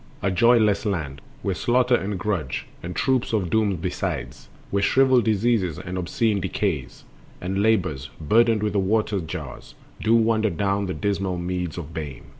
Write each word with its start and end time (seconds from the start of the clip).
A 0.23 0.31
joyless 0.31 0.83
land, 0.83 1.21
Where 1.43 1.53
Slaughter 1.53 1.93
and 1.93 2.17
Grudge, 2.17 2.65
and 2.81 2.95
troops 2.95 3.33
of 3.33 3.51
Dooms 3.51 3.77
besides, 3.79 4.49
Where 4.71 4.81
shriveled 4.81 5.25
Diseases 5.25 5.77
and 5.77 5.95
obscene 5.95 6.41
Decays, 6.41 7.03
And 7.39 7.61
Labors, 7.61 8.09
burdened 8.19 8.63
with 8.63 8.73
the 8.73 8.79
water 8.79 9.19
jars, 9.19 9.75
Do 10.01 10.15
wander 10.15 10.49
down 10.49 10.87
the 10.87 10.95
dismal 10.95 11.37
meads 11.37 11.77
of 11.77 11.93
Bane. 11.93 12.23